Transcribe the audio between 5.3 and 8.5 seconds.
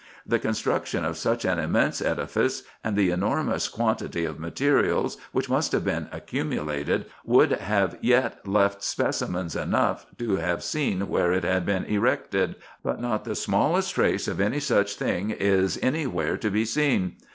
which must have been accumulated, would have yet